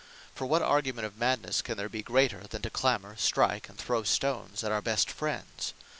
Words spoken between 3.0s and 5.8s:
strike, and throw stones at our best friends?